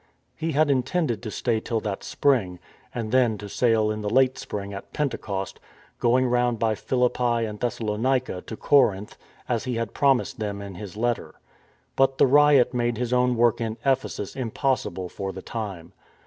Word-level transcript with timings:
He 0.35 0.53
had 0.53 0.71
intended 0.71 1.21
to 1.21 1.29
stay 1.29 1.59
till 1.59 1.79
that 1.81 2.03
spring, 2.03 2.57
and 2.91 3.11
then 3.11 3.37
to 3.37 3.47
sail 3.47 3.91
in 3.91 4.01
the 4.01 4.09
late 4.09 4.35
spring 4.35 4.73
at 4.73 4.93
Pentecost,^ 4.93 5.59
going 5.99 6.25
round 6.27 6.57
by 6.57 6.73
Philippi 6.73 7.45
and 7.45 7.59
Thessalonica 7.59 8.41
to 8.47 8.57
Corinth, 8.57 9.15
as 9.47 9.65
he 9.65 9.75
had 9.75 9.93
promised 9.93 10.39
them 10.39 10.59
in 10.59 10.73
his 10.73 10.97
letter. 10.97 11.35
But 11.95 12.17
the 12.17 12.25
riot 12.25 12.73
made 12.73 12.97
his 12.97 13.13
own 13.13 13.35
work 13.35 13.61
in 13.61 13.77
Ephesus 13.85 14.35
impossible 14.35 15.07
for 15.07 15.31
the 15.31 15.43
time. 15.43 15.93